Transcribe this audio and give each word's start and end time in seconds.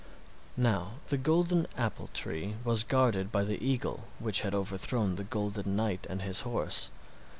Now, 0.57 0.93
the 1.09 1.17
golden 1.19 1.67
apple 1.77 2.09
tree 2.15 2.55
was 2.63 2.83
guarded 2.83 3.31
by 3.31 3.43
the 3.43 3.63
eagle 3.63 4.05
which 4.17 4.41
had 4.41 4.55
overthrown 4.55 5.13
the 5.15 5.23
golden 5.23 5.75
knight 5.75 6.07
and 6.09 6.23
his 6.23 6.39
horse. 6.41 6.89